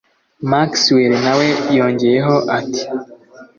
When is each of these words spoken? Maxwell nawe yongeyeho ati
Maxwell 0.51 1.13
nawe 1.25 1.47
yongeyeho 1.77 2.35
ati 2.57 2.83